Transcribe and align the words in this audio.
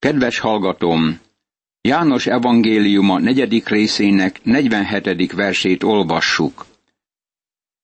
Kedves 0.00 0.38
hallgatom! 0.38 1.20
János 1.80 2.26
evangéliuma 2.26 3.18
negyedik 3.18 3.68
részének 3.68 4.44
47. 4.44 5.32
versét 5.32 5.82
olvassuk. 5.82 6.66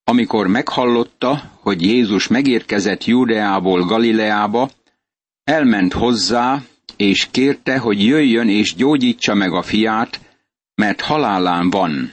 Amikor 0.05 0.47
meghallotta, 0.47 1.53
hogy 1.61 1.83
Jézus 1.83 2.27
megérkezett 2.27 3.05
Júdeából 3.05 3.85
Galileába, 3.85 4.71
elment 5.45 5.93
hozzá, 5.93 6.63
és 6.97 7.29
kérte, 7.31 7.79
hogy 7.79 8.05
jöjjön 8.05 8.49
és 8.49 8.75
gyógyítsa 8.75 9.35
meg 9.35 9.53
a 9.53 9.63
fiát, 9.63 10.21
mert 10.75 11.01
halálán 11.01 11.71
van. 11.71 12.13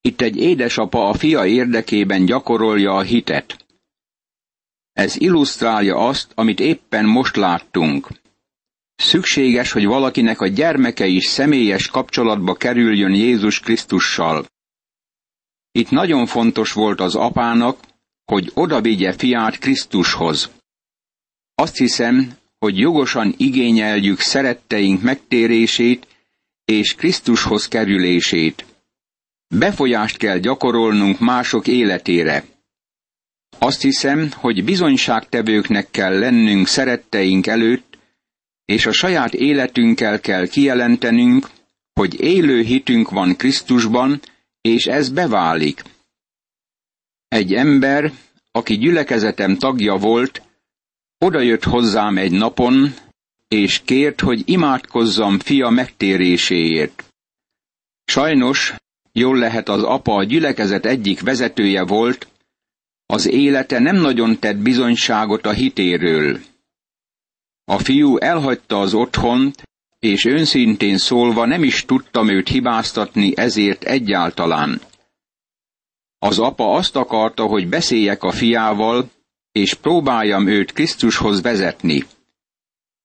Itt 0.00 0.20
egy 0.20 0.36
édesapa 0.36 1.08
a 1.08 1.14
fia 1.14 1.46
érdekében 1.46 2.24
gyakorolja 2.24 2.94
a 2.94 3.02
hitet. 3.02 3.66
Ez 4.92 5.20
illusztrálja 5.20 5.96
azt, 5.96 6.32
amit 6.34 6.60
éppen 6.60 7.04
most 7.04 7.36
láttunk. 7.36 8.08
Szükséges, 8.96 9.72
hogy 9.72 9.84
valakinek 9.84 10.40
a 10.40 10.46
gyermeke 10.46 11.06
is 11.06 11.24
személyes 11.24 11.86
kapcsolatba 11.86 12.54
kerüljön 12.54 13.14
Jézus 13.14 13.60
Krisztussal. 13.60 14.46
Itt 15.72 15.90
nagyon 15.90 16.26
fontos 16.26 16.72
volt 16.72 17.00
az 17.00 17.14
apának, 17.14 17.78
hogy 18.24 18.50
odavigye 18.54 19.12
fiát 19.12 19.58
Krisztushoz. 19.58 20.50
Azt 21.54 21.76
hiszem, 21.76 22.36
hogy 22.58 22.78
jogosan 22.78 23.34
igényeljük 23.36 24.20
szeretteink 24.20 25.02
megtérését 25.02 26.06
és 26.64 26.94
Krisztushoz 26.94 27.68
kerülését. 27.68 28.64
Befolyást 29.48 30.16
kell 30.16 30.38
gyakorolnunk 30.38 31.18
mások 31.18 31.66
életére. 31.66 32.44
Azt 33.58 33.82
hiszem, 33.82 34.30
hogy 34.34 34.64
bizonyságtevőknek 34.64 35.90
kell 35.90 36.18
lennünk 36.18 36.66
szeretteink 36.66 37.46
előtt, 37.46 37.85
és 38.66 38.86
a 38.86 38.92
saját 38.92 39.34
életünkkel 39.34 40.20
kell 40.20 40.46
kijelentenünk, 40.46 41.50
hogy 41.92 42.20
élő 42.20 42.62
hitünk 42.62 43.10
van 43.10 43.36
Krisztusban, 43.36 44.20
és 44.60 44.86
ez 44.86 45.08
beválik. 45.10 45.82
Egy 47.28 47.54
ember, 47.54 48.12
aki 48.52 48.76
gyülekezetem 48.78 49.56
tagja 49.56 49.96
volt, 49.96 50.42
odajött 51.18 51.64
hozzám 51.64 52.16
egy 52.18 52.32
napon, 52.32 52.94
és 53.48 53.80
kért, 53.84 54.20
hogy 54.20 54.42
imádkozzam 54.44 55.38
fia 55.38 55.68
megtéréséért. 55.68 57.04
Sajnos, 58.04 58.74
jól 59.12 59.38
lehet 59.38 59.68
az 59.68 59.82
apa 59.82 60.14
a 60.14 60.24
gyülekezet 60.24 60.86
egyik 60.86 61.20
vezetője 61.20 61.84
volt, 61.84 62.28
az 63.06 63.26
élete 63.26 63.78
nem 63.78 63.96
nagyon 63.96 64.38
tett 64.38 64.56
bizonyságot 64.56 65.46
a 65.46 65.52
hitéről. 65.52 66.40
A 67.68 67.78
fiú 67.78 68.16
elhagyta 68.16 68.80
az 68.80 68.94
otthont, 68.94 69.62
és 69.98 70.24
őszintén 70.24 70.98
szólva 70.98 71.46
nem 71.46 71.62
is 71.62 71.84
tudtam 71.84 72.28
őt 72.28 72.48
hibáztatni 72.48 73.32
ezért 73.36 73.84
egyáltalán. 73.84 74.80
Az 76.18 76.38
apa 76.38 76.74
azt 76.74 76.96
akarta, 76.96 77.46
hogy 77.46 77.68
beszéljek 77.68 78.22
a 78.22 78.32
fiával, 78.32 79.10
és 79.52 79.74
próbáljam 79.74 80.46
őt 80.46 80.72
Krisztushoz 80.72 81.42
vezetni. 81.42 82.04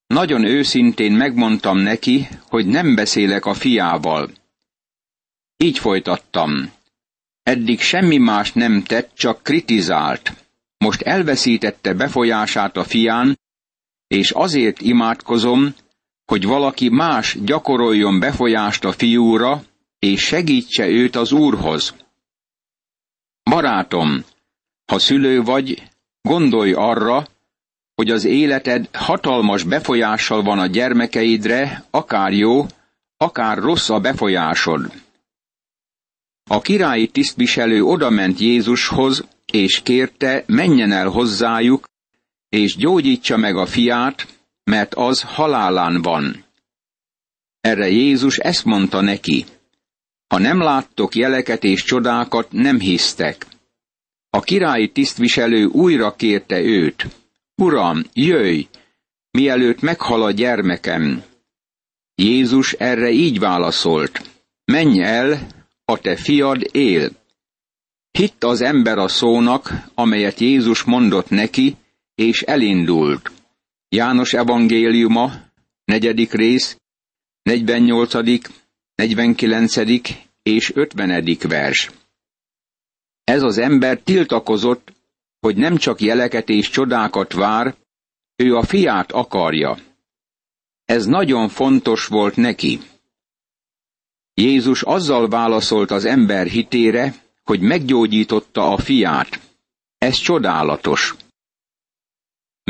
Nagyon 0.07 0.45
őszintén 0.45 1.11
megmondtam 1.11 1.77
neki, 1.77 2.27
hogy 2.49 2.65
nem 2.65 2.95
beszélek 2.95 3.45
a 3.45 3.53
fiával. 3.53 4.31
Így 5.57 5.77
folytattam. 5.77 6.71
Eddig 7.43 7.79
semmi 7.79 8.17
más 8.17 8.51
nem 8.53 8.83
tett, 8.83 9.11
csak 9.15 9.43
kritizált. 9.43 10.33
Most 10.77 11.01
elveszítette 11.01 11.93
befolyását 11.93 12.77
a 12.77 12.83
fián, 12.83 13.39
és 14.11 14.31
azért 14.31 14.81
imádkozom, 14.81 15.75
hogy 16.25 16.45
valaki 16.45 16.89
más 16.89 17.37
gyakoroljon 17.43 18.19
befolyást 18.19 18.85
a 18.85 18.91
fiúra, 18.91 19.63
és 19.99 20.21
segítse 20.21 20.87
őt 20.87 21.15
az 21.15 21.31
Úrhoz. 21.31 21.95
Barátom, 23.43 24.23
ha 24.85 24.99
szülő 24.99 25.41
vagy, 25.41 25.83
gondolj 26.21 26.73
arra, 26.73 27.27
hogy 27.95 28.09
az 28.09 28.25
életed 28.25 28.89
hatalmas 28.93 29.63
befolyással 29.63 30.41
van 30.41 30.59
a 30.59 30.67
gyermekeidre, 30.67 31.83
akár 31.89 32.33
jó, 32.33 32.65
akár 33.17 33.57
rossz 33.57 33.89
a 33.89 33.99
befolyásod. 33.99 34.91
A 36.49 36.61
királyi 36.61 37.07
tisztviselő 37.07 37.83
odament 37.83 38.39
Jézushoz, 38.39 39.27
és 39.51 39.81
kérte, 39.83 40.43
menjen 40.47 40.91
el 40.91 41.07
hozzájuk, 41.07 41.89
és 42.51 42.75
gyógyítsa 42.75 43.37
meg 43.37 43.57
a 43.57 43.65
fiát, 43.65 44.27
mert 44.63 44.93
az 44.93 45.21
halálán 45.21 46.01
van. 46.01 46.45
Erre 47.61 47.89
Jézus 47.89 48.37
ezt 48.37 48.65
mondta 48.65 49.01
neki, 49.01 49.45
ha 50.27 50.37
nem 50.37 50.59
láttok 50.61 51.15
jeleket 51.15 51.63
és 51.63 51.83
csodákat, 51.83 52.51
nem 52.51 52.79
hisztek. 52.79 53.45
A 54.29 54.39
királyi 54.39 54.91
tisztviselő 54.91 55.65
újra 55.65 56.15
kérte 56.15 56.59
őt, 56.59 57.07
Uram, 57.55 58.03
jöjj, 58.13 58.67
mielőtt 59.31 59.81
meghal 59.81 60.23
a 60.23 60.31
gyermekem. 60.31 61.23
Jézus 62.15 62.73
erre 62.73 63.09
így 63.09 63.39
válaszolt, 63.39 64.21
menj 64.65 65.03
el, 65.03 65.47
a 65.85 65.97
te 65.97 66.15
fiad 66.15 66.69
él. 66.71 67.09
Hitt 68.11 68.43
az 68.43 68.61
ember 68.61 68.97
a 68.97 69.07
szónak, 69.07 69.73
amelyet 69.93 70.39
Jézus 70.39 70.83
mondott 70.83 71.29
neki, 71.29 71.75
és 72.21 72.41
elindult. 72.41 73.31
János 73.89 74.33
evangéliuma, 74.33 75.31
negyedik 75.85 76.31
rész, 76.31 76.77
48., 77.41 78.13
49. 78.95 79.75
és 80.43 80.71
50. 80.75 81.37
vers. 81.47 81.91
Ez 83.23 83.41
az 83.41 83.57
ember 83.57 83.99
tiltakozott, 83.99 84.93
hogy 85.39 85.55
nem 85.55 85.77
csak 85.77 86.01
jeleket 86.01 86.49
és 86.49 86.69
csodákat 86.69 87.33
vár, 87.33 87.75
ő 88.35 88.55
a 88.55 88.63
fiát 88.63 89.11
akarja. 89.11 89.77
Ez 90.85 91.05
nagyon 91.05 91.49
fontos 91.49 92.05
volt 92.05 92.35
neki. 92.35 92.79
Jézus 94.33 94.81
azzal 94.81 95.27
válaszolt 95.27 95.91
az 95.91 96.05
ember 96.05 96.47
hitére, 96.47 97.15
hogy 97.43 97.61
meggyógyította 97.61 98.71
a 98.71 98.77
fiát. 98.77 99.39
Ez 99.97 100.15
csodálatos. 100.15 101.15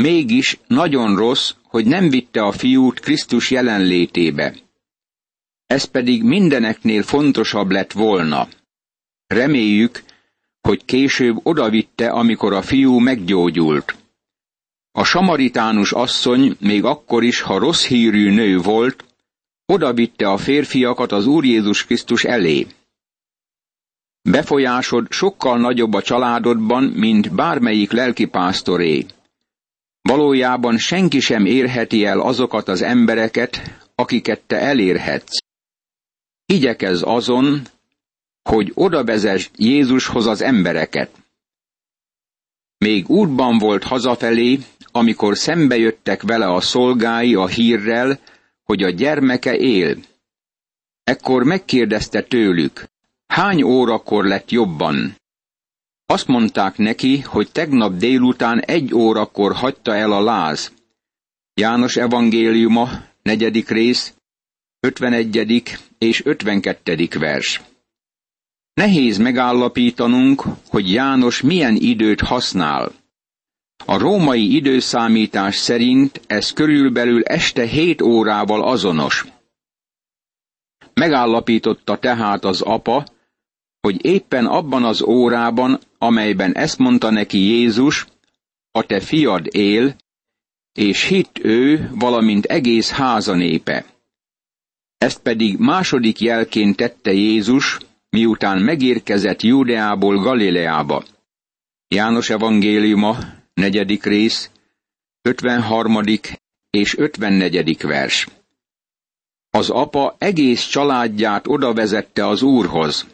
Mégis 0.02 0.58
nagyon 0.66 1.16
rossz, 1.16 1.54
hogy 1.62 1.86
nem 1.86 2.08
vitte 2.10 2.42
a 2.42 2.52
fiút 2.52 3.00
Krisztus 3.00 3.50
jelenlétébe. 3.50 4.54
Ez 5.66 5.84
pedig 5.84 6.22
mindeneknél 6.22 7.02
fontosabb 7.02 7.70
lett 7.70 7.92
volna. 7.92 8.48
Reméljük, 9.26 10.02
hogy 10.60 10.84
később 10.84 11.40
odavitte, 11.42 12.08
amikor 12.08 12.52
a 12.52 12.62
fiú 12.62 12.98
meggyógyult. 12.98 13.96
A 14.92 15.04
samaritánus 15.04 15.92
asszony 15.92 16.56
még 16.60 16.84
akkor 16.84 17.22
is, 17.22 17.40
ha 17.40 17.58
rossz 17.58 17.86
hírű 17.86 18.30
nő 18.30 18.58
volt, 18.58 19.04
odavitte 19.66 20.28
a 20.28 20.36
férfiakat 20.36 21.12
az 21.12 21.26
Úr 21.26 21.44
Jézus 21.44 21.84
Krisztus 21.84 22.24
elé. 22.24 22.66
Befolyásod 24.22 25.10
sokkal 25.10 25.58
nagyobb 25.58 25.94
a 25.94 26.02
családodban, 26.02 26.84
mint 26.84 27.34
bármelyik 27.34 27.92
lelkipásztoré. 27.92 29.06
Valójában 30.02 30.78
senki 30.78 31.20
sem 31.20 31.44
érheti 31.44 32.04
el 32.04 32.20
azokat 32.20 32.68
az 32.68 32.82
embereket, 32.82 33.80
akiket 33.94 34.40
te 34.40 34.56
elérhetsz. 34.56 35.36
Igyekez 36.46 37.02
azon, 37.04 37.62
hogy 38.42 38.72
oda 38.74 39.04
vezess 39.04 39.50
Jézushoz 39.56 40.26
az 40.26 40.40
embereket. 40.40 41.10
Még 42.78 43.08
útban 43.08 43.58
volt 43.58 43.82
hazafelé, 43.84 44.58
amikor 44.92 45.36
szembe 45.36 45.76
jöttek 45.76 46.22
vele 46.22 46.46
a 46.46 46.60
szolgái 46.60 47.34
a 47.34 47.46
hírrel, 47.46 48.20
hogy 48.64 48.82
a 48.82 48.90
gyermeke 48.90 49.56
él. 49.56 49.96
Ekkor 51.04 51.42
megkérdezte 51.44 52.22
tőlük, 52.22 52.84
hány 53.26 53.62
órakor 53.62 54.24
lett 54.24 54.50
jobban? 54.50 55.16
Azt 56.06 56.26
mondták 56.26 56.76
neki, 56.76 57.20
hogy 57.20 57.52
tegnap 57.52 57.96
délután 57.96 58.60
egy 58.60 58.94
órakor 58.94 59.52
hagyta 59.52 59.94
el 59.94 60.12
a 60.12 60.22
láz. 60.22 60.72
János 61.54 61.96
evangéliuma, 61.96 62.88
negyedik 63.22 63.68
rész, 63.68 64.14
51. 64.80 65.62
és 65.98 66.24
52. 66.24 67.08
vers. 67.18 67.60
Nehéz 68.74 69.18
megállapítanunk, 69.18 70.44
hogy 70.68 70.92
János 70.92 71.40
milyen 71.40 71.76
időt 71.76 72.20
használ. 72.20 72.92
A 73.86 73.98
római 73.98 74.54
időszámítás 74.54 75.56
szerint 75.56 76.20
ez 76.26 76.52
körülbelül 76.52 77.22
este 77.22 77.66
hét 77.66 78.02
órával 78.02 78.62
azonos. 78.62 79.26
Megállapította 80.94 81.98
tehát 81.98 82.44
az 82.44 82.60
apa, 82.60 83.06
hogy 83.82 84.04
éppen 84.04 84.46
abban 84.46 84.84
az 84.84 85.02
órában, 85.02 85.80
amelyben 85.98 86.54
ezt 86.54 86.78
mondta 86.78 87.10
neki 87.10 87.38
Jézus, 87.38 88.06
a 88.70 88.82
te 88.82 89.00
fiad 89.00 89.48
él, 89.50 89.96
és 90.72 91.02
hitt 91.04 91.38
ő, 91.42 91.90
valamint 91.94 92.44
egész 92.44 92.90
háza 92.90 93.34
népe. 93.34 93.84
Ezt 94.98 95.20
pedig 95.22 95.56
második 95.58 96.20
jelként 96.20 96.76
tette 96.76 97.12
Jézus, 97.12 97.78
miután 98.10 98.62
megérkezett 98.62 99.42
Júdeából 99.42 100.16
Galileába. 100.16 101.04
János 101.88 102.30
evangéliuma, 102.30 103.16
negyedik 103.54 104.04
rész, 104.04 104.50
53. 105.22 106.04
és 106.70 106.96
54. 106.98 107.82
vers. 107.82 108.28
Az 109.50 109.70
apa 109.70 110.16
egész 110.18 110.66
családját 110.66 111.46
oda 111.46 111.72
vezette 111.72 112.26
az 112.26 112.42
Úrhoz. 112.42 113.06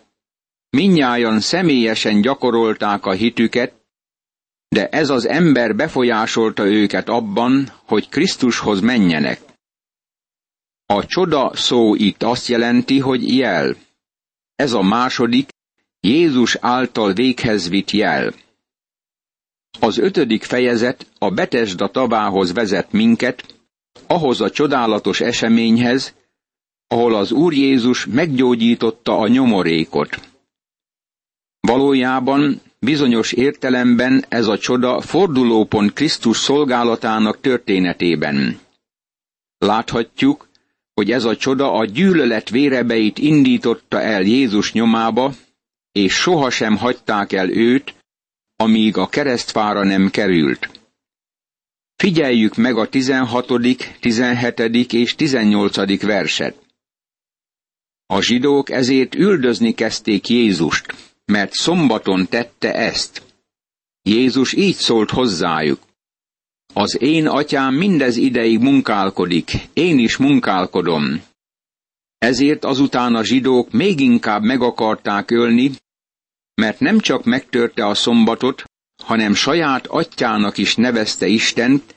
Minnyájan 0.71 1.41
személyesen 1.41 2.21
gyakorolták 2.21 3.07
a 3.07 3.13
hitüket, 3.13 3.75
de 4.69 4.89
ez 4.89 5.11
az 5.11 5.27
ember 5.27 5.77
befolyásolta 5.77 6.67
őket 6.67 7.09
abban, 7.09 7.73
hogy 7.85 8.09
Krisztushoz 8.09 8.81
menjenek. 8.81 9.41
A 10.87 11.07
csoda 11.07 11.51
szó 11.55 11.95
itt 11.95 12.23
azt 12.23 12.47
jelenti, 12.47 12.99
hogy 12.99 13.37
jel. 13.37 13.77
Ez 14.57 14.73
a 14.73 14.83
második, 14.83 15.49
Jézus 16.01 16.57
által 16.61 17.13
véghez 17.13 17.69
vitt 17.69 17.91
jel. 17.91 18.35
Az 19.81 19.99
ötödik 19.99 20.43
fejezet 20.43 21.07
a 21.19 21.31
Betesda 21.31 21.91
tavához 21.91 22.53
vezet 22.53 22.93
minket, 22.93 23.55
ahhoz 24.07 24.41
a 24.41 24.51
csodálatos 24.51 25.21
eseményhez, 25.21 26.15
ahol 26.87 27.15
az 27.15 27.33
Úr 27.33 27.53
Jézus 27.53 28.07
meggyógyította 28.07 29.19
a 29.19 29.29
nyomorékot. 29.29 30.21
Valójában 31.69 32.61
bizonyos 32.79 33.33
értelemben 33.33 34.25
ez 34.29 34.47
a 34.47 34.59
csoda 34.59 35.01
fordulópont 35.01 35.93
Krisztus 35.93 36.37
szolgálatának 36.37 37.41
történetében. 37.41 38.59
Láthatjuk, 39.59 40.49
hogy 40.95 41.11
ez 41.11 41.25
a 41.25 41.37
csoda 41.37 41.73
a 41.73 41.85
gyűlölet 41.85 42.51
vérebeit 42.51 43.19
indította 43.19 44.01
el 44.01 44.23
Jézus 44.23 44.73
nyomába, 44.73 45.35
és 45.93 46.13
sohasem 46.13 46.77
hagyták 46.77 47.33
el 47.33 47.51
őt, 47.51 47.95
amíg 48.57 48.97
a 48.97 49.09
keresztfára 49.09 49.85
nem 49.85 50.11
került. 50.11 50.71
Figyeljük 51.97 52.57
meg 52.57 52.77
a 52.77 52.89
16., 52.89 53.53
17. 54.01 54.93
és 54.93 55.15
18. 55.15 56.03
verset. 56.03 56.57
A 58.07 58.21
zsidók 58.21 58.71
ezért 58.71 59.15
üldözni 59.15 59.75
kezdték 59.75 60.29
Jézust, 60.29 60.95
mert 61.33 61.53
szombaton 61.53 62.29
tette 62.29 62.75
ezt. 62.75 63.23
Jézus 64.03 64.53
így 64.53 64.75
szólt 64.75 65.11
hozzájuk. 65.11 65.81
Az 66.75 67.01
én 67.01 67.27
atyám 67.27 67.75
mindez 67.75 68.17
ideig 68.17 68.59
munkálkodik, 68.59 69.51
én 69.73 69.99
is 69.99 70.17
munkálkodom. 70.17 71.23
Ezért 72.19 72.65
azután 72.65 73.15
a 73.15 73.25
zsidók 73.25 73.71
még 73.71 74.01
inkább 74.01 74.43
meg 74.43 74.61
akarták 74.63 75.31
ölni, 75.31 75.71
mert 76.55 76.81
nem 76.81 76.99
csak 76.99 77.25
megtörte 77.25 77.87
a 77.87 77.95
szombatot, 77.95 78.65
hanem 79.03 79.35
saját 79.35 79.87
atyának 79.87 80.59
is 80.59 80.75
nevezte 80.77 81.27
Istent, 81.27 81.95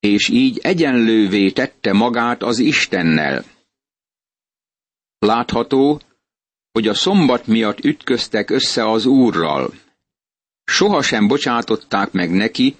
és 0.00 0.28
így 0.28 0.58
egyenlővé 0.58 1.50
tette 1.50 1.92
magát 1.92 2.42
az 2.42 2.58
Istennel. 2.58 3.44
Látható, 5.18 6.00
hogy 6.72 6.88
a 6.88 6.94
szombat 6.94 7.46
miatt 7.46 7.84
ütköztek 7.84 8.50
össze 8.50 8.90
az 8.90 9.06
Úrral. 9.06 9.72
Sohasem 10.64 11.26
bocsátották 11.28 12.12
meg 12.12 12.30
neki, 12.30 12.76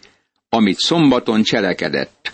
amit 0.48 0.78
szombaton 0.78 1.42
cselekedett. 1.42 2.32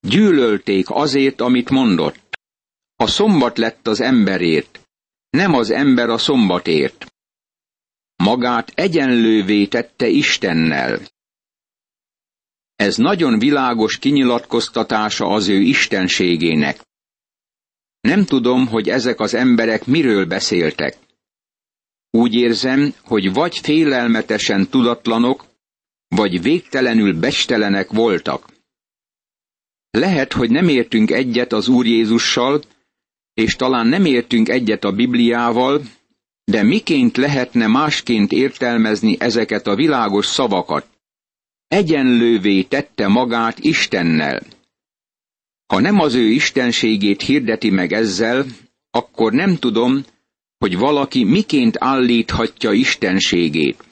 Gyűlölték 0.00 0.86
azért, 0.90 1.40
amit 1.40 1.70
mondott. 1.70 2.38
A 2.96 3.06
szombat 3.06 3.58
lett 3.58 3.86
az 3.86 4.00
emberért, 4.00 4.80
nem 5.30 5.54
az 5.54 5.70
ember 5.70 6.08
a 6.08 6.18
szombatért. 6.18 7.06
Magát 8.16 8.72
egyenlővé 8.74 9.66
tette 9.66 10.06
Istennel. 10.06 11.00
Ez 12.76 12.96
nagyon 12.96 13.38
világos 13.38 13.98
kinyilatkoztatása 13.98 15.26
az 15.26 15.48
ő 15.48 15.60
istenségének. 15.60 16.86
Nem 18.00 18.24
tudom, 18.24 18.66
hogy 18.66 18.88
ezek 18.88 19.20
az 19.20 19.34
emberek 19.34 19.86
miről 19.86 20.26
beszéltek. 20.26 20.96
Úgy 22.10 22.34
érzem, 22.34 22.94
hogy 23.02 23.32
vagy 23.32 23.58
félelmetesen 23.58 24.68
tudatlanok, 24.68 25.44
vagy 26.08 26.42
végtelenül 26.42 27.18
bestelenek 27.18 27.90
voltak. 27.90 28.46
Lehet, 29.90 30.32
hogy 30.32 30.50
nem 30.50 30.68
értünk 30.68 31.10
egyet 31.10 31.52
az 31.52 31.68
Úr 31.68 31.86
Jézussal, 31.86 32.62
és 33.34 33.56
talán 33.56 33.86
nem 33.86 34.04
értünk 34.04 34.48
egyet 34.48 34.84
a 34.84 34.92
Bibliával, 34.92 35.82
de 36.44 36.62
miként 36.62 37.16
lehetne 37.16 37.66
másként 37.66 38.32
értelmezni 38.32 39.16
ezeket 39.20 39.66
a 39.66 39.74
világos 39.74 40.26
szavakat? 40.26 40.86
Egyenlővé 41.68 42.62
tette 42.62 43.08
magát 43.08 43.58
Istennel. 43.58 44.42
Ha 45.68 45.80
nem 45.80 45.98
az 46.00 46.14
ő 46.14 46.26
istenségét 46.26 47.22
hirdeti 47.22 47.70
meg 47.70 47.92
ezzel, 47.92 48.46
akkor 48.90 49.32
nem 49.32 49.56
tudom, 49.56 50.04
hogy 50.58 50.76
valaki 50.76 51.24
miként 51.24 51.76
állíthatja 51.78 52.72
istenségét. 52.72 53.84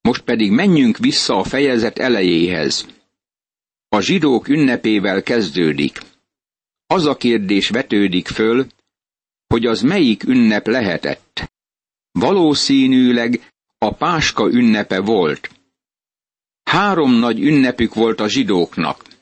Most 0.00 0.22
pedig 0.22 0.50
menjünk 0.50 0.98
vissza 0.98 1.36
a 1.36 1.44
fejezet 1.44 1.98
elejéhez. 1.98 2.86
A 3.88 4.00
zsidók 4.00 4.48
ünnepével 4.48 5.22
kezdődik. 5.22 6.00
Az 6.86 7.06
a 7.06 7.16
kérdés 7.16 7.68
vetődik 7.68 8.28
föl, 8.28 8.66
hogy 9.46 9.66
az 9.66 9.80
melyik 9.80 10.22
ünnep 10.22 10.66
lehetett. 10.66 11.52
Valószínűleg 12.12 13.52
a 13.78 13.94
Páska 13.94 14.48
ünnepe 14.50 15.00
volt. 15.00 15.50
Három 16.62 17.12
nagy 17.12 17.40
ünnepük 17.40 17.94
volt 17.94 18.20
a 18.20 18.28
zsidóknak. 18.28 19.13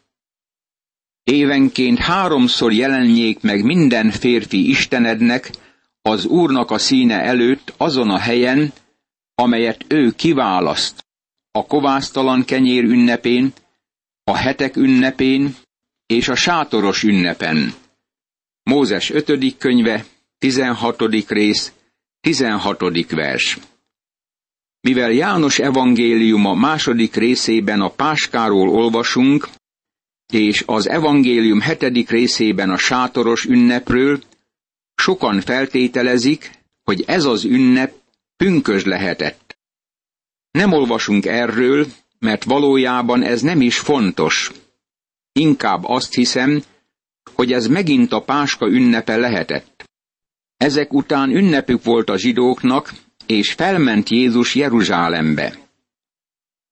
Évenként 1.25 1.99
háromszor 1.99 2.73
jelenjék 2.73 3.41
meg 3.41 3.65
minden 3.65 4.11
férfi 4.11 4.69
Istenednek 4.69 5.51
az 6.03 6.25
Úrnak 6.25 6.71
a 6.71 6.79
színe 6.79 7.21
előtt 7.21 7.75
azon 7.77 8.11
a 8.11 8.19
helyen, 8.19 8.73
amelyet 9.35 9.85
ő 9.89 10.11
kiválaszt, 10.11 11.05
a 11.51 11.67
kovásztalan 11.67 12.45
kenyér 12.45 12.85
ünnepén, 12.85 13.53
a 14.25 14.37
hetek 14.37 14.77
ünnepén 14.77 15.55
és 16.07 16.29
a 16.29 16.35
sátoros 16.35 17.03
ünnepen. 17.03 17.75
Mózes 18.63 19.11
5. 19.11 19.57
könyve, 19.59 20.05
16. 20.39 21.03
rész, 21.29 21.73
16. 22.21 23.11
vers. 23.11 23.59
Mivel 24.81 25.11
János 25.11 25.59
evangéliuma 25.59 26.55
második 26.55 27.15
részében 27.15 27.81
a 27.81 27.89
páskáról 27.91 28.69
olvasunk, 28.69 29.49
és 30.33 30.63
az 30.67 30.89
evangélium 30.89 31.61
hetedik 31.61 32.11
részében 32.11 32.71
a 32.71 32.77
sátoros 32.77 33.45
ünnepről, 33.45 34.21
sokan 34.95 35.41
feltételezik, 35.41 36.51
hogy 36.83 37.05
ez 37.07 37.25
az 37.25 37.45
ünnep 37.45 37.93
pünkös 38.37 38.85
lehetett. 38.85 39.57
Nem 40.51 40.73
olvasunk 40.73 41.27
erről, 41.27 41.87
mert 42.19 42.45
valójában 42.45 43.23
ez 43.23 43.41
nem 43.41 43.61
is 43.61 43.79
fontos. 43.79 44.51
Inkább 45.33 45.85
azt 45.85 46.15
hiszem, 46.15 46.63
hogy 47.35 47.53
ez 47.53 47.67
megint 47.67 48.13
a 48.13 48.23
páska 48.23 48.67
ünnepe 48.67 49.17
lehetett. 49.17 49.85
Ezek 50.57 50.93
után 50.93 51.31
ünnepük 51.31 51.85
volt 51.85 52.11
a 52.11 52.19
zsidóknak, 52.19 52.93
és 53.27 53.53
felment 53.53 54.09
Jézus 54.09 54.55
Jeruzsálembe. 54.55 55.59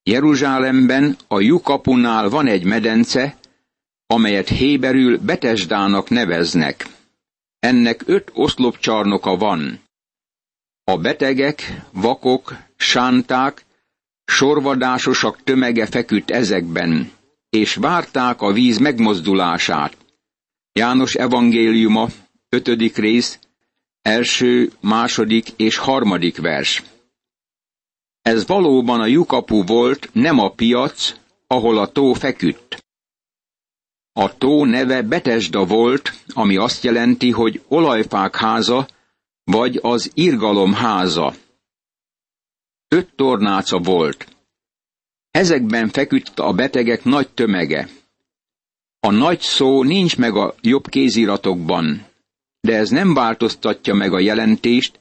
Jeruzsálemben 0.03 1.17
a 1.27 1.39
lyukapunál 1.39 2.29
van 2.29 2.47
egy 2.47 2.63
medence, 2.63 3.39
amelyet 4.11 4.49
Héberül 4.49 5.17
Betesdának 5.17 6.09
neveznek. 6.09 6.87
Ennek 7.59 8.03
öt 8.05 8.31
oszlopcsarnoka 8.33 9.37
van. 9.37 9.79
A 10.83 10.97
betegek, 10.97 11.81
vakok, 11.91 12.55
sánták, 12.77 13.65
sorvadásosak 14.25 15.43
tömege 15.43 15.85
feküdt 15.85 16.31
ezekben, 16.31 17.11
és 17.49 17.75
várták 17.75 18.41
a 18.41 18.51
víz 18.51 18.77
megmozdulását. 18.77 19.97
János 20.73 21.13
evangéliuma, 21.13 22.07
ötödik 22.49 22.97
rész, 22.97 23.39
első, 24.01 24.71
második 24.79 25.47
és 25.55 25.77
harmadik 25.77 26.37
vers. 26.37 26.83
Ez 28.21 28.47
valóban 28.47 28.99
a 28.99 29.05
lyukapu 29.05 29.63
volt, 29.63 30.09
nem 30.13 30.39
a 30.39 30.49
piac, 30.49 31.13
ahol 31.47 31.77
a 31.77 31.87
tó 31.87 32.13
feküdt. 32.13 32.81
A 34.13 34.37
tó 34.37 34.65
neve 34.65 35.01
Betesda 35.01 35.65
volt, 35.65 36.11
ami 36.33 36.57
azt 36.57 36.83
jelenti, 36.83 37.31
hogy 37.31 37.61
olajfák 37.67 38.35
háza, 38.35 38.87
vagy 39.43 39.79
az 39.81 40.11
irgalom 40.13 40.73
háza. 40.73 41.33
Öt 42.87 43.15
tornáca 43.15 43.79
volt. 43.79 44.27
Ezekben 45.31 45.89
feküdt 45.89 46.39
a 46.39 46.53
betegek 46.53 47.03
nagy 47.03 47.29
tömege. 47.29 47.89
A 48.99 49.11
nagy 49.11 49.39
szó 49.39 49.83
nincs 49.83 50.17
meg 50.17 50.35
a 50.35 50.55
jobb 50.61 50.87
kéziratokban, 50.87 52.05
de 52.59 52.75
ez 52.75 52.89
nem 52.89 53.13
változtatja 53.13 53.93
meg 53.93 54.13
a 54.13 54.19
jelentést, 54.19 54.99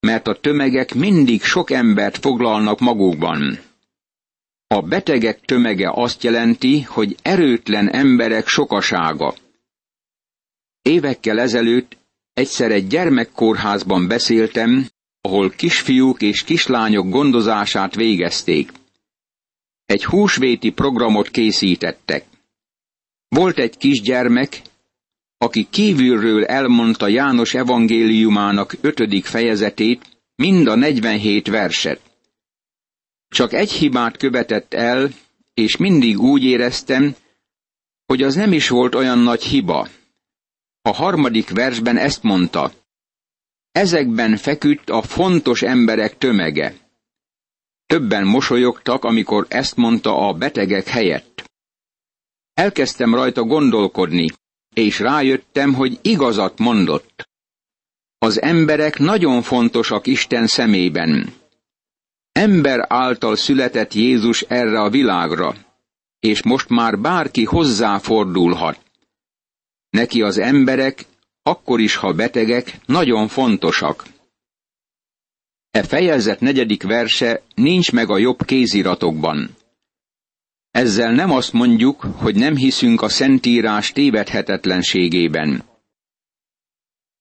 mert 0.00 0.26
a 0.26 0.40
tömegek 0.40 0.94
mindig 0.94 1.42
sok 1.42 1.70
embert 1.70 2.18
foglalnak 2.18 2.80
magukban. 2.80 3.58
A 4.70 4.80
betegek 4.80 5.40
tömege 5.40 5.90
azt 5.94 6.22
jelenti, 6.22 6.82
hogy 6.82 7.16
erőtlen 7.22 7.88
emberek 7.90 8.46
sokasága. 8.46 9.34
Évekkel 10.82 11.40
ezelőtt 11.40 11.96
egyszer 12.32 12.70
egy 12.70 12.86
gyermekkórházban 12.86 14.08
beszéltem, 14.08 14.88
ahol 15.20 15.50
kisfiúk 15.50 16.22
és 16.22 16.44
kislányok 16.44 17.08
gondozását 17.08 17.94
végezték. 17.94 18.72
Egy 19.84 20.04
húsvéti 20.04 20.70
programot 20.70 21.28
készítettek. 21.30 22.24
Volt 23.28 23.58
egy 23.58 23.76
kisgyermek, 23.76 24.62
aki 25.38 25.66
kívülről 25.70 26.44
elmondta 26.44 27.08
János 27.08 27.54
evangéliumának 27.54 28.76
ötödik 28.80 29.24
fejezetét, 29.24 30.18
mind 30.34 30.66
a 30.66 30.74
47 30.74 31.48
verset. 31.48 32.07
Csak 33.28 33.52
egy 33.52 33.70
hibát 33.70 34.16
követett 34.16 34.74
el, 34.74 35.10
és 35.54 35.76
mindig 35.76 36.20
úgy 36.20 36.44
éreztem, 36.44 37.16
hogy 38.06 38.22
az 38.22 38.34
nem 38.34 38.52
is 38.52 38.68
volt 38.68 38.94
olyan 38.94 39.18
nagy 39.18 39.42
hiba. 39.42 39.88
A 40.82 40.92
harmadik 40.92 41.50
versben 41.50 41.96
ezt 41.96 42.22
mondta. 42.22 42.72
Ezekben 43.72 44.36
feküdt 44.36 44.90
a 44.90 45.02
fontos 45.02 45.62
emberek 45.62 46.18
tömege. 46.18 46.74
Többen 47.86 48.26
mosolyogtak, 48.26 49.04
amikor 49.04 49.46
ezt 49.48 49.76
mondta 49.76 50.28
a 50.28 50.32
betegek 50.32 50.86
helyett. 50.86 51.44
Elkezdtem 52.54 53.14
rajta 53.14 53.42
gondolkodni, 53.42 54.26
és 54.74 54.98
rájöttem, 54.98 55.74
hogy 55.74 55.98
igazat 56.02 56.58
mondott. 56.58 57.28
Az 58.18 58.42
emberek 58.42 58.98
nagyon 58.98 59.42
fontosak 59.42 60.06
Isten 60.06 60.46
szemében. 60.46 61.32
Ember 62.38 62.84
által 62.88 63.36
született 63.36 63.94
Jézus 63.94 64.40
erre 64.40 64.80
a 64.80 64.90
világra, 64.90 65.54
és 66.20 66.42
most 66.42 66.68
már 66.68 66.98
bárki 66.98 67.44
hozzáfordulhat. 67.44 68.80
Neki 69.90 70.22
az 70.22 70.38
emberek, 70.38 71.06
akkor 71.42 71.80
is, 71.80 71.96
ha 71.96 72.12
betegek, 72.12 72.78
nagyon 72.86 73.28
fontosak. 73.28 74.06
E 75.70 75.82
fejezet 75.82 76.40
negyedik 76.40 76.82
verse 76.82 77.42
nincs 77.54 77.92
meg 77.92 78.10
a 78.10 78.18
jobb 78.18 78.44
kéziratokban. 78.44 79.56
Ezzel 80.70 81.12
nem 81.12 81.30
azt 81.30 81.52
mondjuk, 81.52 82.00
hogy 82.00 82.34
nem 82.34 82.56
hiszünk 82.56 83.02
a 83.02 83.08
Szentírás 83.08 83.92
tévedhetetlenségében. 83.92 85.64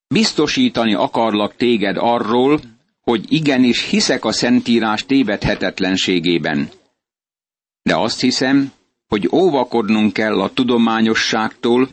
Biztosítani 0.07 0.93
akarlak 0.93 1.55
téged 1.55 1.95
arról, 1.99 2.76
hogy 3.09 3.25
igenis 3.31 3.89
hiszek 3.89 4.25
a 4.25 4.31
Szentírás 4.31 5.05
tévedhetetlenségében. 5.05 6.69
De 7.81 7.95
azt 7.95 8.19
hiszem, 8.21 8.71
hogy 9.07 9.29
óvakodnunk 9.31 10.13
kell 10.13 10.41
a 10.41 10.53
tudományosságtól, 10.53 11.89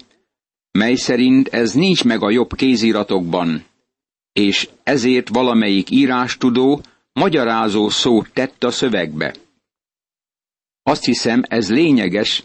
mely 0.71 0.95
szerint 0.95 1.49
ez 1.49 1.73
nincs 1.73 2.05
meg 2.05 2.23
a 2.23 2.31
jobb 2.31 2.55
kéziratokban, 2.55 3.65
és 4.33 4.69
ezért 4.83 5.29
valamelyik 5.29 5.91
írástudó 5.91 6.81
magyarázó 7.13 7.89
szót 7.89 8.31
tett 8.33 8.65
a 8.65 8.71
szövegbe. 8.71 9.35
Azt 10.83 11.05
hiszem, 11.05 11.43
ez 11.49 11.71
lényeges, 11.71 12.45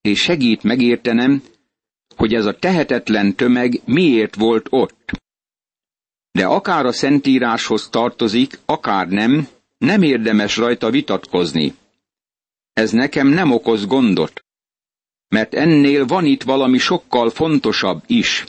és 0.00 0.20
segít 0.20 0.62
megértenem, 0.62 1.42
hogy 2.16 2.34
ez 2.34 2.44
a 2.44 2.58
tehetetlen 2.58 3.34
tömeg 3.34 3.80
miért 3.84 4.34
volt 4.34 4.66
ott. 4.70 5.22
De 6.38 6.46
akár 6.46 6.86
a 6.86 6.92
Szentíráshoz 6.92 7.88
tartozik, 7.88 8.58
akár 8.64 9.08
nem, 9.08 9.48
nem 9.78 10.02
érdemes 10.02 10.56
rajta 10.56 10.90
vitatkozni. 10.90 11.74
Ez 12.72 12.90
nekem 12.90 13.26
nem 13.26 13.50
okoz 13.50 13.86
gondot, 13.86 14.44
mert 15.28 15.54
ennél 15.54 16.06
van 16.06 16.24
itt 16.24 16.42
valami 16.42 16.78
sokkal 16.78 17.30
fontosabb 17.30 18.02
is. 18.06 18.44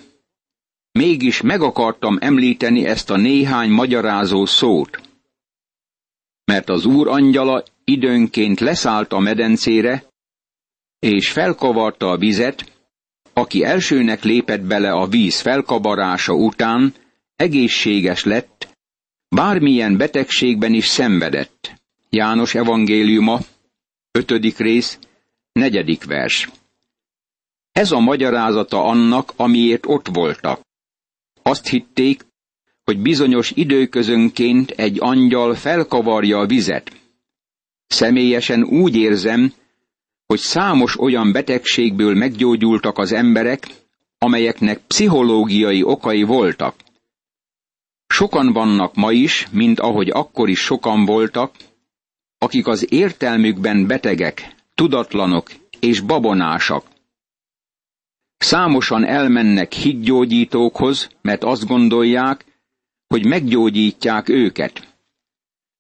Mégis 0.92 1.42
meg 1.42 1.62
akartam 1.62 2.18
említeni 2.20 2.86
ezt 2.86 3.10
a 3.10 3.18
néhány 3.18 3.70
magyarázó 3.70 4.46
szót. 4.46 5.01
Mert 6.46 6.70
az 6.70 6.86
úr 6.86 7.08
angyala 7.08 7.63
időnként 7.84 8.60
leszállt 8.60 9.13
a 9.13 9.20
medencére, 9.20 10.06
és 11.00 11.32
felkavarta 11.32 12.10
a 12.10 12.18
vizet, 12.18 12.72
aki 13.34 13.63
elsőnek 13.63 14.24
lépett 14.24 14.62
bele 14.62 14.92
a 14.92 15.08
víz 15.08 15.39
felkabarása 15.39 16.34
után, 16.34 16.94
egészséges 17.36 18.24
lett, 18.24 18.68
bármilyen 19.30 19.98
betegségben 19.98 20.74
is 20.74 20.86
szenvedett. 20.86 21.74
János 22.10 22.56
evangéliuma, 22.56 23.39
ötödik 24.12 24.58
rész, 24.58 25.00
negyedik 25.51 26.04
vers. 26.04 26.50
Ez 27.72 27.92
a 27.92 28.00
magyarázata 28.00 28.84
annak, 28.84 29.34
amiért 29.36 29.86
ott 29.86 30.08
voltak. 30.08 30.62
Azt 31.42 31.68
hitték, 31.68 32.25
hogy 32.84 33.00
bizonyos 33.00 33.51
időközönként 33.56 34.72
egy 34.72 34.98
angyal 35.00 35.54
felkavarja 35.56 36.39
a 36.39 36.46
vizet. 36.46 36.92
Személyesen 37.88 38.63
úgy 38.63 38.96
érzem, 38.96 39.54
hogy 40.25 40.39
számos 40.39 41.00
olyan 41.00 41.32
betegségből 41.32 42.15
meggyógyultak 42.15 42.98
az 42.98 43.12
emberek, 43.12 43.68
amelyeknek 44.18 44.80
pszichológiai 44.88 45.84
okai 45.84 46.24
voltak. 46.24 46.75
Sokan 48.08 48.54
vannak 48.54 48.96
ma 48.96 49.12
is, 49.12 49.48
mint 49.52 49.80
ahogy 49.80 50.10
akkor 50.10 50.50
is 50.50 50.60
sokan 50.60 51.06
voltak, 51.06 51.56
akik 52.38 52.68
az 52.68 52.92
értelmükben 52.92 53.88
betegek, 53.88 54.56
tudatlanok 54.76 55.52
és 55.80 56.00
babonásak. 56.00 56.86
Számosan 58.38 59.06
elmennek 59.06 59.74
hídgyógyítókhoz, 59.74 61.10
mert 61.22 61.44
azt 61.44 61.66
gondolják, 61.68 62.46
hogy 63.08 63.26
meggyógyítják 63.26 64.30
őket. 64.30 64.94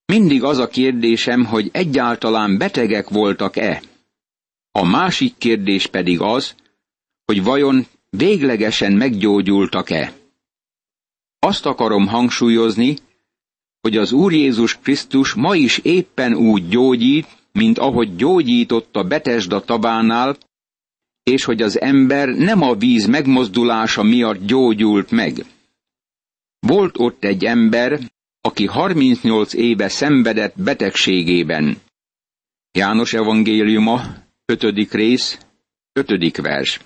Mindig 0.05 0.43
az 0.43 0.57
a 0.57 0.67
kérdésem, 0.67 1.45
hogy 1.45 1.69
egyáltalán 1.73 2.57
betegek 2.57 3.09
voltak-e. 3.09 3.81
A 4.71 4.85
másik 4.85 5.37
kérdés 5.37 5.87
pedig 5.87 6.21
az, 6.21 6.55
hogy 7.25 7.43
vajon 7.43 7.85
véglegesen 8.09 8.91
meggyógyultak-e. 8.91 10.13
Azt 11.45 11.65
akarom 11.65 12.07
hangsúlyozni, 12.07 12.97
hogy 13.81 13.97
az 13.97 14.11
Úr 14.11 14.33
Jézus 14.33 14.79
Krisztus 14.79 15.33
ma 15.33 15.55
is 15.55 15.77
éppen 15.77 16.33
úgy 16.33 16.67
gyógyít, 16.67 17.27
mint 17.51 17.77
ahogy 17.77 18.15
gyógyított 18.15 18.95
a 18.95 19.03
Betesda 19.03 19.61
tabánál, 19.61 20.37
és 21.23 21.43
hogy 21.43 21.61
az 21.61 21.79
ember 21.81 22.27
nem 22.29 22.61
a 22.61 22.75
víz 22.75 23.05
megmozdulása 23.05 24.03
miatt 24.03 24.45
gyógyult 24.45 25.11
meg. 25.11 25.45
Volt 26.59 26.97
ott 26.97 27.23
egy 27.23 27.45
ember, 27.45 27.99
aki 28.41 28.65
38 28.65 29.53
éve 29.53 29.87
szenvedett 29.87 30.61
betegségében. 30.61 31.77
János 32.71 33.13
evangéliuma, 33.13 34.01
5. 34.45 34.91
rész, 34.91 35.37
5. 35.93 36.37
vers. 36.37 36.79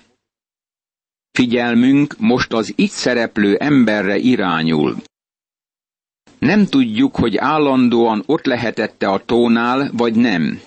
Figyelmünk 1.32 2.14
most 2.18 2.52
az 2.52 2.72
itt 2.76 2.90
szereplő 2.90 3.56
emberre 3.56 4.16
irányul. 4.16 4.96
Nem 6.38 6.66
tudjuk, 6.66 7.16
hogy 7.16 7.36
állandóan 7.36 8.22
ott 8.26 8.44
lehetette 8.44 9.08
a 9.08 9.24
tónál, 9.24 9.90
vagy 9.92 10.14
nem. 10.14 10.60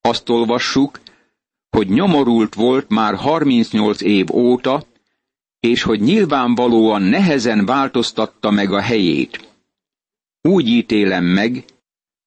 Azt 0.00 0.28
olvassuk, 0.28 1.00
hogy 1.70 1.88
nyomorult 1.88 2.54
volt 2.54 2.88
már 2.88 3.14
38 3.14 4.00
év 4.00 4.26
óta, 4.32 4.84
és 5.60 5.82
hogy 5.82 6.00
nyilvánvalóan 6.00 7.02
nehezen 7.02 7.66
változtatta 7.66 8.50
meg 8.50 8.72
a 8.72 8.80
helyét. 8.80 9.48
Úgy 10.40 10.68
ítélem 10.68 11.24
meg, 11.24 11.64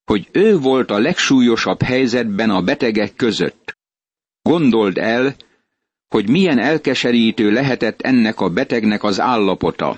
hogy 0.05 0.29
ő 0.31 0.57
volt 0.59 0.91
a 0.91 0.97
legsúlyosabb 0.97 1.81
helyzetben 1.81 2.49
a 2.49 2.61
betegek 2.61 3.15
között. 3.15 3.77
Gondold 4.41 4.97
el, 4.97 5.35
hogy 6.09 6.29
milyen 6.29 6.59
elkeserítő 6.59 7.51
lehetett 7.51 8.01
ennek 8.01 8.39
a 8.39 8.49
betegnek 8.49 9.03
az 9.03 9.19
állapota. 9.19 9.97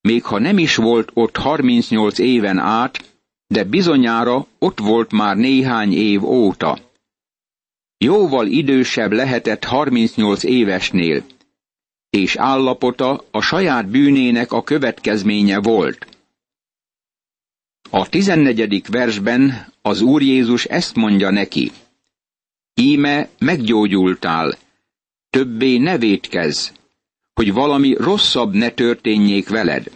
Még 0.00 0.24
ha 0.24 0.38
nem 0.38 0.58
is 0.58 0.76
volt 0.76 1.10
ott 1.14 1.36
38 1.36 2.18
éven 2.18 2.58
át, 2.58 3.04
de 3.46 3.64
bizonyára 3.64 4.46
ott 4.58 4.78
volt 4.78 5.12
már 5.12 5.36
néhány 5.36 5.92
év 5.92 6.24
óta. 6.24 6.78
Jóval 7.98 8.46
idősebb 8.46 9.12
lehetett 9.12 9.64
38 9.64 10.42
évesnél, 10.42 11.24
és 12.10 12.36
állapota 12.36 13.24
a 13.30 13.40
saját 13.40 13.88
bűnének 13.88 14.52
a 14.52 14.62
következménye 14.62 15.58
volt. 15.58 16.06
A 17.90 18.08
tizennegyedik 18.08 18.88
versben 18.88 19.72
az 19.82 20.00
Úr 20.00 20.22
Jézus 20.22 20.64
ezt 20.64 20.94
mondja 20.94 21.30
neki. 21.30 21.72
Íme 22.74 23.28
meggyógyultál, 23.38 24.54
többé 25.30 25.76
ne 25.76 25.98
védkezz, 25.98 26.70
hogy 27.34 27.52
valami 27.52 27.94
rosszabb 27.94 28.54
ne 28.54 28.70
történjék 28.70 29.48
veled. 29.48 29.90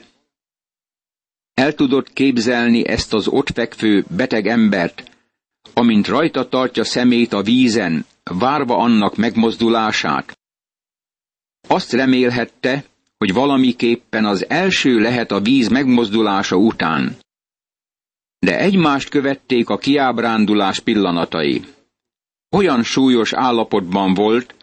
El 1.55 1.75
tudod 1.75 2.13
képzelni 2.13 2.87
ezt 2.87 3.13
az 3.13 3.29
ott 3.29 3.51
fekvő 3.51 4.05
beteg 4.17 4.47
embert, 4.47 5.11
amint 5.75 6.07
rajta 6.07 6.49
tartja 6.49 6.85
szemét 6.85 7.33
a 7.33 7.43
vízen, 7.43 8.07
várva 8.23 8.77
annak 8.77 9.17
megmozdulását. 9.17 10.39
Azt 11.69 11.93
remélhette, 11.93 12.85
hogy 13.19 13.33
valamiképpen 13.33 14.25
az 14.25 14.49
első 14.49 14.99
lehet 14.99 15.31
a 15.31 15.41
víz 15.41 15.69
megmozdulása 15.69 16.57
után. 16.57 17.17
De 18.39 18.59
egymást 18.59 19.09
követték 19.09 19.69
a 19.69 19.79
kiábrándulás 19.79 20.81
pillanatai. 20.81 21.65
Olyan 22.51 22.83
súlyos 22.83 23.33
állapotban 23.33 24.15
volt, 24.15 24.55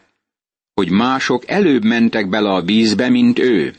hogy 0.74 0.90
mások 0.90 1.48
előbb 1.48 1.84
mentek 1.84 2.30
bele 2.30 2.50
a 2.50 2.62
vízbe, 2.62 3.10
mint 3.10 3.40
ő. 3.40 3.76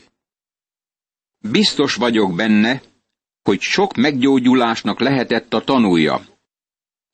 Biztos 1.51 1.95
vagyok 1.95 2.35
benne, 2.35 2.81
hogy 3.41 3.59
sok 3.59 3.95
meggyógyulásnak 3.95 4.99
lehetett 4.99 5.53
a 5.53 5.63
tanúja. 5.63 6.21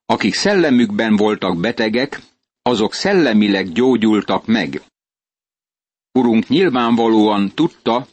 Akik 0.06 0.34
szellemükben 0.34 1.16
voltak 1.16 1.60
betegek, 1.60 2.22
azok 2.62 2.94
szellemileg 2.94 3.72
gyógyultak 3.72 4.46
meg. 4.46 4.82
Urunk 6.12 6.48
nyilvánvalóan 6.48 7.52
tudta, 7.56 8.08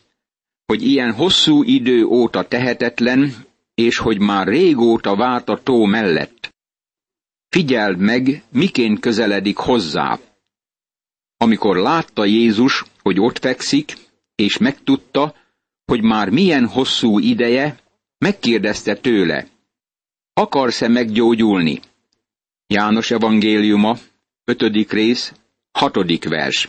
hogy 0.67 0.83
ilyen 0.83 1.13
hosszú 1.13 1.63
idő 1.63 2.05
óta 2.05 2.49
tehetetlen, 2.49 3.47
és 3.75 3.99
hogy 3.99 4.19
már 4.21 4.47
régóta 4.47 5.17
várt 5.17 5.49
a 5.49 5.63
tó 5.63 5.85
mellett. 5.85 6.55
Figyeld 7.49 7.99
meg, 7.99 8.43
miként 8.53 9.01
közeledik 9.01 9.57
hozzá. 9.57 10.19
Amikor 11.37 11.77
látta 11.77 12.25
Jézus, 12.25 12.85
hogy 13.03 13.21
ott 13.21 13.39
fekszik, 13.39 13.97
és 14.35 14.59
megtudta, 14.59 15.35
hogy 15.85 16.03
már 16.03 16.29
milyen 16.29 16.67
hosszú 16.67 17.19
ideje, 17.19 17.79
megkérdezte 18.19 18.97
tőle, 18.97 19.47
akarsz-e 20.33 20.89
meggyógyulni? 20.89 21.81
János 22.67 23.11
evangéliuma, 23.11 23.97
ötödik 24.45 24.93
rész, 24.93 25.33
hatodik 25.73 26.29
vers. 26.29 26.69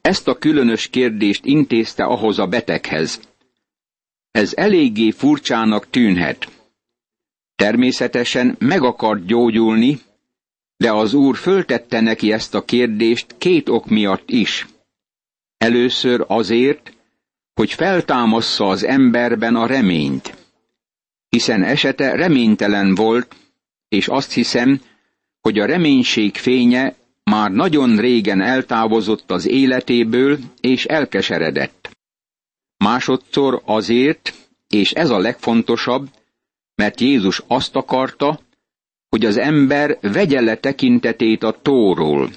Ezt 0.00 0.28
a 0.28 0.38
különös 0.38 0.88
kérdést 0.88 1.44
intézte 1.44 2.04
ahhoz 2.04 2.38
a 2.38 2.46
beteghez. 2.46 3.20
Ez 4.30 4.54
eléggé 4.54 5.10
furcsának 5.10 5.90
tűnhet. 5.90 6.61
Természetesen 7.62 8.56
meg 8.58 8.82
akart 8.82 9.26
gyógyulni, 9.26 9.98
de 10.76 10.92
az 10.92 11.14
úr 11.14 11.36
föltette 11.36 12.00
neki 12.00 12.32
ezt 12.32 12.54
a 12.54 12.64
kérdést 12.64 13.34
két 13.38 13.68
ok 13.68 13.86
miatt 13.86 14.30
is. 14.30 14.66
Először 15.58 16.24
azért, 16.26 16.92
hogy 17.54 17.72
feltámassza 17.72 18.64
az 18.64 18.84
emberben 18.84 19.54
a 19.56 19.66
reményt. 19.66 20.34
Hiszen 21.28 21.62
esete 21.62 22.16
reménytelen 22.16 22.94
volt, 22.94 23.36
és 23.88 24.08
azt 24.08 24.32
hiszem, 24.32 24.80
hogy 25.40 25.58
a 25.58 25.66
reménység 25.66 26.36
fénye 26.36 26.94
már 27.24 27.50
nagyon 27.50 27.96
régen 27.96 28.40
eltávozott 28.40 29.30
az 29.30 29.46
életéből, 29.46 30.38
és 30.60 30.84
elkeseredett. 30.84 31.90
Másodszor 32.76 33.62
azért, 33.64 34.34
és 34.68 34.92
ez 34.92 35.10
a 35.10 35.18
legfontosabb, 35.18 36.08
mert 36.74 37.00
Jézus 37.00 37.42
azt 37.46 37.76
akarta, 37.76 38.40
hogy 39.08 39.24
az 39.24 39.36
ember 39.36 39.98
vegye 40.00 40.40
le 40.40 40.56
tekintetét 40.56 41.42
a 41.42 41.60
tóról. 41.62 42.30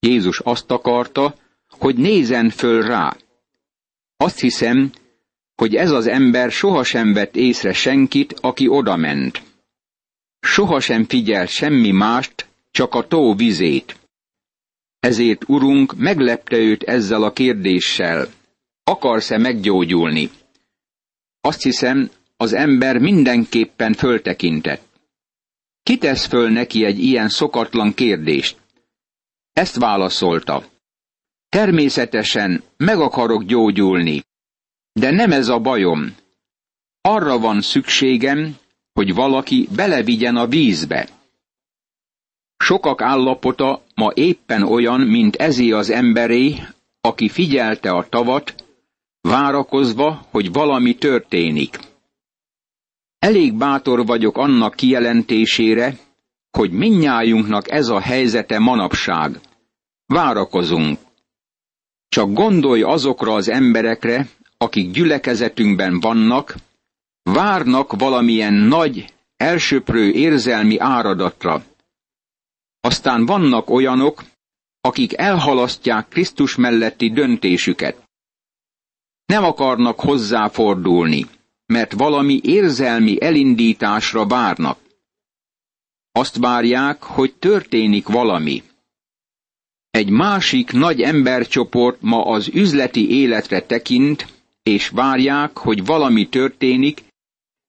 Jézus 0.00 0.40
azt 0.40 0.70
akarta, 0.70 1.34
hogy 1.68 1.96
nézen 1.96 2.50
föl 2.50 2.82
rá. 2.82 3.16
Azt 4.16 4.40
hiszem, 4.40 4.92
hogy 5.54 5.74
ez 5.74 5.90
az 5.90 6.06
ember 6.06 6.50
sohasem 6.50 7.12
vett 7.12 7.36
észre 7.36 7.72
senkit, 7.72 8.32
aki 8.40 8.68
odament. 8.68 9.42
Sohasem 10.40 11.04
figyel 11.04 11.46
semmi 11.46 11.90
mást, 11.90 12.48
csak 12.70 12.94
a 12.94 13.06
tó 13.06 13.34
vizét. 13.34 13.96
Ezért, 15.00 15.48
urunk, 15.48 15.96
meglepte 15.96 16.56
őt 16.56 16.82
ezzel 16.82 17.22
a 17.22 17.32
kérdéssel. 17.32 18.28
Akarsz-e 18.84 19.38
meggyógyulni? 19.38 20.30
Azt 21.40 21.62
hiszem, 21.62 22.10
az 22.40 22.52
ember 22.52 22.98
mindenképpen 22.98 23.92
föltekintett. 23.92 24.86
Kitesz 25.82 26.26
föl 26.26 26.48
neki 26.50 26.84
egy 26.84 26.98
ilyen 26.98 27.28
szokatlan 27.28 27.94
kérdést? 27.94 28.56
Ezt 29.52 29.76
válaszolta. 29.76 30.64
Természetesen 31.48 32.62
meg 32.76 33.00
akarok 33.00 33.42
gyógyulni, 33.44 34.22
de 34.92 35.10
nem 35.10 35.32
ez 35.32 35.48
a 35.48 35.58
bajom. 35.58 36.14
Arra 37.00 37.38
van 37.38 37.60
szükségem, 37.60 38.56
hogy 38.92 39.14
valaki 39.14 39.68
belevigyen 39.74 40.36
a 40.36 40.46
vízbe. 40.46 41.08
Sokak 42.56 43.02
állapota 43.02 43.82
ma 43.94 44.10
éppen 44.14 44.62
olyan, 44.62 45.00
mint 45.00 45.36
ezé 45.36 45.70
az 45.70 45.90
emberé, 45.90 46.54
aki 47.00 47.28
figyelte 47.28 47.90
a 47.90 48.08
tavat, 48.08 48.64
várakozva, 49.20 50.26
hogy 50.30 50.52
valami 50.52 50.94
történik. 50.94 51.87
Elég 53.18 53.54
bátor 53.54 54.06
vagyok 54.06 54.36
annak 54.36 54.74
kijelentésére, 54.74 55.98
hogy 56.50 56.70
minnyájunknak 56.70 57.70
ez 57.70 57.88
a 57.88 58.00
helyzete 58.00 58.58
manapság. 58.58 59.40
Várakozunk. 60.06 60.98
Csak 62.08 62.32
gondolj 62.32 62.82
azokra 62.82 63.34
az 63.34 63.48
emberekre, 63.48 64.28
akik 64.56 64.90
gyülekezetünkben 64.90 66.00
vannak, 66.00 66.54
várnak 67.22 67.92
valamilyen 67.98 68.54
nagy, 68.54 69.12
elsöprő 69.36 70.10
érzelmi 70.10 70.78
áradatra. 70.78 71.64
Aztán 72.80 73.26
vannak 73.26 73.70
olyanok, 73.70 74.24
akik 74.80 75.18
elhalasztják 75.18 76.08
Krisztus 76.08 76.56
melletti 76.56 77.10
döntésüket. 77.10 78.02
Nem 79.26 79.44
akarnak 79.44 80.00
hozzáfordulni, 80.00 81.26
mert 81.72 81.92
valami 81.92 82.40
érzelmi 82.42 83.22
elindításra 83.22 84.26
várnak. 84.26 84.78
Azt 86.12 86.36
várják, 86.36 87.02
hogy 87.02 87.34
történik 87.34 88.08
valami. 88.08 88.62
Egy 89.90 90.10
másik 90.10 90.72
nagy 90.72 91.00
embercsoport 91.00 92.02
ma 92.02 92.24
az 92.24 92.48
üzleti 92.52 93.10
életre 93.10 93.60
tekint, 93.62 94.26
és 94.62 94.88
várják, 94.88 95.58
hogy 95.58 95.84
valami 95.84 96.28
történik, 96.28 97.04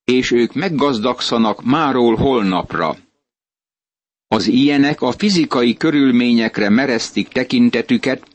és 0.04 0.32
ők 0.32 0.54
meggazdagszanak 0.54 1.64
máról 1.64 2.16
holnapra. 2.16 2.98
Az 4.28 4.48
ilyenek 4.48 5.02
a 5.02 5.12
fizikai 5.12 5.78
körülményekre 5.78 6.70
meresztik 6.70 7.28
tekintetüket, 7.28 8.28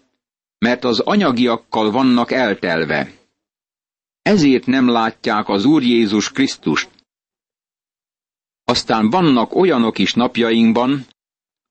mert 0.59 0.85
az 0.85 1.01
anyagiakkal 1.01 1.91
vannak 1.91 2.31
eltelve. 2.33 3.13
Ezért 4.25 4.67
nem 4.67 4.89
látják 4.89 5.49
az 5.49 5.65
Úr 5.65 5.83
Jézus 5.83 6.33
Krisztust. 6.33 6.89
Aztán 8.65 9.11
vannak 9.11 9.55
olyanok 9.55 9.99
is 9.99 10.13
napjainkban, 10.13 11.07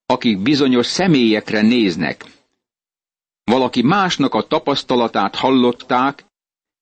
akik 0.05 0.41
bizonyos 0.41 0.85
személyekre 0.85 1.61
néznek. 1.61 2.25
Valaki 3.43 3.81
másnak 3.81 4.33
a 4.33 4.47
tapasztalatát 4.47 5.35
hallották, 5.35 6.25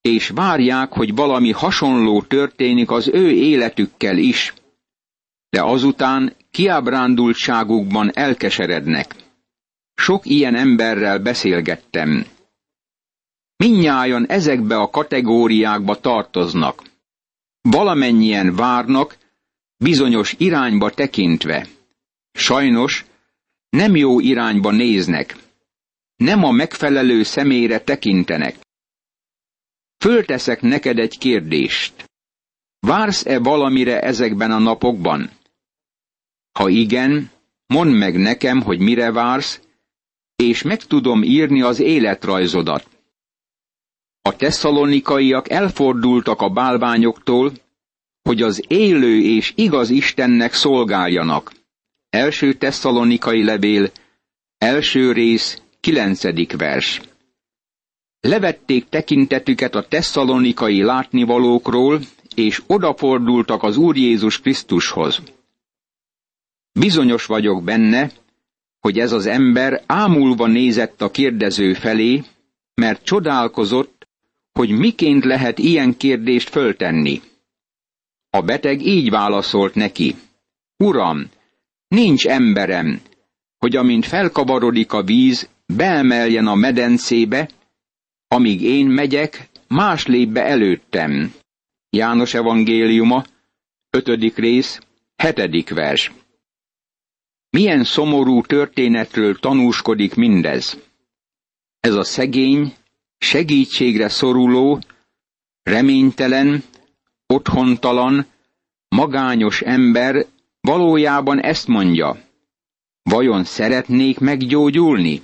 és 0.01 0.29
várják, 0.29 0.93
hogy 0.93 1.15
valami 1.15 1.51
hasonló 1.51 2.21
történik 2.21 2.91
az 2.91 3.07
ő 3.07 3.31
életükkel 3.31 4.17
is, 4.17 4.53
de 5.49 5.63
azután 5.63 6.35
kiábrándultságukban 6.51 8.11
elkeserednek. 8.13 9.15
Sok 9.95 10.25
ilyen 10.25 10.55
emberrel 10.55 11.19
beszélgettem. 11.19 12.25
Minnyájan 13.61 14.25
ezekbe 14.27 14.77
a 14.77 14.89
kategóriákba 14.89 15.99
tartoznak. 15.99 16.83
Valamennyien 17.61 18.55
várnak, 18.55 19.17
bizonyos 19.77 20.35
irányba 20.37 20.89
tekintve. 20.89 21.67
Sajnos 22.31 23.05
nem 23.69 23.95
jó 23.95 24.19
irányba 24.19 24.71
néznek. 24.71 25.35
Nem 26.15 26.43
a 26.43 26.51
megfelelő 26.51 27.23
személyre 27.23 27.79
tekintenek. 27.79 28.55
Fölteszek 29.97 30.61
neked 30.61 30.99
egy 30.99 31.17
kérdést. 31.17 32.09
Vársz-e 32.79 33.39
valamire 33.39 34.01
ezekben 34.01 34.51
a 34.51 34.59
napokban? 34.59 35.29
Ha 36.51 36.69
igen, 36.69 37.31
mondd 37.67 37.91
meg 37.91 38.17
nekem, 38.17 38.61
hogy 38.61 38.79
mire 38.79 39.11
vársz, 39.11 39.61
és 40.35 40.61
meg 40.61 40.83
tudom 40.83 41.23
írni 41.23 41.61
az 41.61 41.79
életrajzodat. 41.79 42.90
A 44.21 44.35
tesszalonikaiak 44.35 45.49
elfordultak 45.49 46.41
a 46.41 46.49
bálványoktól, 46.49 47.51
hogy 48.21 48.41
az 48.41 48.63
élő 48.67 49.21
és 49.21 49.53
igaz 49.55 49.89
Istennek 49.89 50.53
szolgáljanak. 50.53 51.51
Első 52.09 52.53
tesszalonikai 52.53 53.43
levél, 53.43 53.91
első 54.57 55.11
rész, 55.11 55.61
kilencedik 55.79 56.57
vers. 56.57 57.01
Levették 58.19 58.89
tekintetüket 58.89 59.75
a 59.75 59.87
tesszalonikai 59.87 60.81
látnivalókról, 60.81 61.99
és 62.35 62.61
odafordultak 62.67 63.63
az 63.63 63.77
Úr 63.77 63.97
Jézus 63.97 64.39
Krisztushoz. 64.39 65.21
Bizonyos 66.71 67.25
vagyok 67.25 67.63
benne, 67.63 68.11
hogy 68.79 68.99
ez 68.99 69.11
az 69.11 69.25
ember 69.25 69.83
ámulva 69.85 70.47
nézett 70.47 71.01
a 71.01 71.11
kérdező 71.11 71.73
felé, 71.73 72.23
mert 72.73 73.03
csodálkozott, 73.03 74.00
hogy 74.51 74.69
miként 74.69 75.23
lehet 75.23 75.59
ilyen 75.59 75.97
kérdést 75.97 76.49
föltenni. 76.49 77.21
A 78.29 78.41
beteg 78.41 78.85
így 78.85 79.09
válaszolt 79.09 79.75
neki. 79.75 80.15
Uram, 80.77 81.29
nincs 81.87 82.27
emberem, 82.27 83.01
hogy 83.57 83.75
amint 83.75 84.05
felkavarodik 84.05 84.93
a 84.93 85.03
víz, 85.03 85.49
beemeljen 85.65 86.47
a 86.47 86.55
medencébe, 86.55 87.49
amíg 88.27 88.61
én 88.61 88.87
megyek, 88.87 89.49
más 89.67 90.05
lép 90.05 90.29
be 90.29 90.43
előttem. 90.43 91.33
János 91.89 92.33
evangéliuma, 92.33 93.23
ötödik 93.89 94.37
rész, 94.37 94.79
hetedik 95.15 95.69
vers. 95.69 96.11
Milyen 97.49 97.83
szomorú 97.83 98.41
történetről 98.41 99.39
tanúskodik 99.39 100.15
mindez? 100.15 100.77
Ez 101.79 101.95
a 101.95 102.03
szegény, 102.03 102.73
segítségre 103.21 104.09
szoruló, 104.09 104.79
reménytelen, 105.63 106.63
otthontalan, 107.27 108.25
magányos 108.87 109.61
ember 109.61 110.25
valójában 110.61 111.41
ezt 111.41 111.67
mondja. 111.67 112.17
Vajon 113.03 113.43
szeretnék 113.43 114.19
meggyógyulni? 114.19 115.21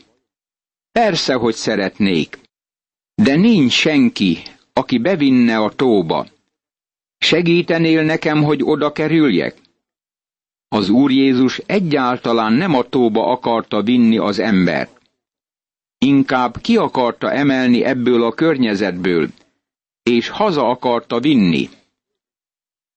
Persze, 0.92 1.34
hogy 1.34 1.54
szeretnék. 1.54 2.40
De 3.16 3.36
nincs 3.36 3.72
senki, 3.72 4.38
aki 4.74 4.98
bevinne 4.98 5.58
a 5.58 5.70
tóba. 5.70 6.28
Segítenél 7.18 8.04
nekem, 8.04 8.44
hogy 8.44 8.64
oda 8.64 8.92
kerüljek? 8.92 9.56
Az 10.68 10.90
Úr 10.90 11.12
Jézus 11.12 11.58
egyáltalán 11.66 12.54
nem 12.54 12.76
a 12.76 12.84
tóba 12.84 13.32
akarta 13.32 13.82
vinni 13.82 14.18
az 14.18 14.40
embert. 14.40 14.97
Inkább 15.98 16.58
ki 16.62 16.78
akarta 16.78 17.32
emelni 17.32 17.84
ebből 17.84 18.24
a 18.24 18.34
környezetből, 18.34 19.30
és 20.04 20.30
haza 20.30 20.70
akarta 20.70 21.20
vinni. 21.20 21.70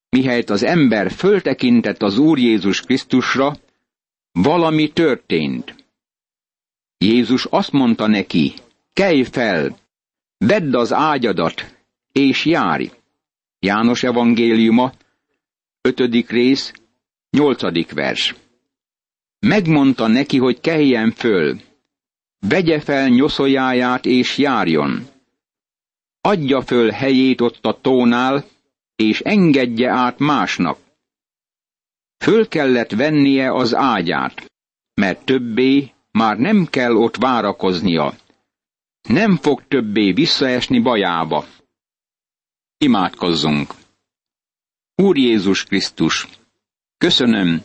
Mihelyt 0.09 0.51
az 0.51 0.63
ember 0.63 1.11
föltekintett 1.11 2.03
az 2.03 2.19
Úr 2.19 2.39
Jézus 2.39 2.81
Krisztusra, 2.81 3.57
valami 4.33 4.93
történt. 4.93 5.75
Jézus 6.99 7.45
azt 7.45 7.73
mondta 7.73 8.07
neki, 8.07 8.55
kelj 8.93 9.23
fel, 9.23 9.77
vedd 10.39 10.77
az 10.77 10.93
ágyadat, 10.93 11.77
és 12.13 12.45
járj. 12.45 12.91
János 13.59 14.03
evangéliuma, 14.03 14.93
ötödik 15.81 16.31
rész, 16.31 16.73
nyolcadik 17.31 17.93
vers. 17.93 18.35
Megmondta 19.39 20.07
neki, 20.07 20.39
hogy 20.39 20.61
keljen 20.61 21.11
föl, 21.11 21.61
vegye 22.41 22.81
fel 22.81 23.09
nyoszójáját 23.09 24.05
és 24.05 24.39
járjon. 24.39 25.07
Adja 26.21 26.63
föl 26.63 26.91
helyét 26.91 27.41
ott 27.41 27.65
a 27.65 27.81
tónál, 27.81 28.45
és 28.97 29.21
engedje 29.21 29.91
át 29.91 30.19
másnak. 30.19 30.79
Föl 32.17 32.49
kellett 32.49 32.91
vennie 32.91 33.53
az 33.53 33.75
ágyát, 33.75 34.51
mert 34.95 35.25
többé 35.25 35.93
már 36.11 36.39
nem 36.39 36.67
kell 36.67 36.93
ott 36.95 37.17
várakoznia. 37.17 38.15
Nem 39.09 39.37
fog 39.37 39.63
többé 39.69 40.13
visszaesni 40.13 40.81
bajába. 40.81 41.47
Imádkozzunk! 42.79 43.75
Úr 44.95 45.17
Jézus 45.17 45.65
Krisztus, 45.65 46.29
köszönöm, 46.99 47.63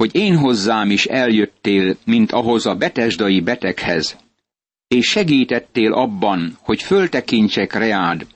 hogy 0.00 0.14
én 0.14 0.36
hozzám 0.36 0.90
is 0.90 1.04
eljöttél, 1.06 1.96
mint 2.04 2.32
ahhoz 2.32 2.66
a 2.66 2.74
betesdai 2.74 3.40
beteghez, 3.40 4.16
és 4.88 5.06
segítettél 5.06 5.92
abban, 5.92 6.58
hogy 6.60 6.82
föltekintsek 6.82 7.72
reád, 7.72 8.26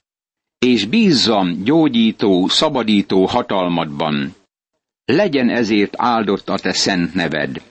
és 0.59 0.87
bízzam 0.87 1.62
gyógyító, 1.62 2.48
szabadító 2.48 3.24
hatalmadban. 3.24 4.35
Legyen 5.05 5.48
ezért 5.50 5.94
áldott 5.96 6.48
a 6.48 6.59
te 6.59 6.72
szent 6.72 7.14
neved. 7.14 7.62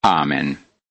Ámen. 0.00 0.58